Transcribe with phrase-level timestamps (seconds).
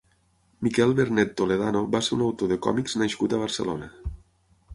[0.67, 3.93] Miquel Bernet Toledano va ser un autor de còmics nascut a Barcelona.